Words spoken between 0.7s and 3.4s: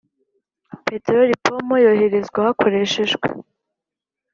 Peteroli ipompo yoherezwa hakoreshejwe